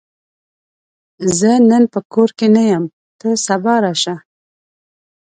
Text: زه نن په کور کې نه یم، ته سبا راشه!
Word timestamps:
زه 1.37 1.51
نن 1.69 1.83
په 1.93 1.99
کور 2.13 2.29
کې 2.37 2.47
نه 2.55 2.61
یم، 2.69 2.83
ته 3.19 3.29
سبا 3.45 3.75
راشه! 3.83 4.15